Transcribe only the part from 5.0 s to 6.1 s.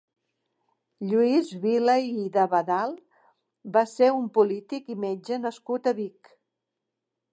metge nascut a